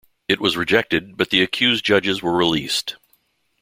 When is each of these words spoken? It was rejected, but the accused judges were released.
It 0.27 0.41
was 0.41 0.57
rejected, 0.57 1.15
but 1.15 1.29
the 1.29 1.43
accused 1.43 1.85
judges 1.85 2.23
were 2.23 2.35
released. 2.35 2.95